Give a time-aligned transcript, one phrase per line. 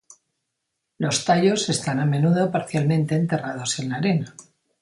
[0.97, 4.35] Los tallos están a menudo parcialmente enterrados en la arena.